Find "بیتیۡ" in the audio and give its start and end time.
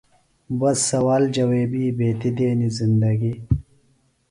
1.97-2.33